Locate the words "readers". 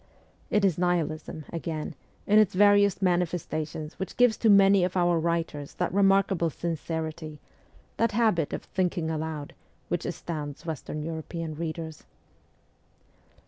11.53-12.05